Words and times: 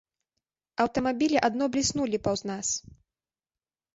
Аўтамабілі 0.85 1.37
адно 1.49 1.63
бліснулі 1.75 2.21
паўз 2.27 2.41
нас. 2.53 2.67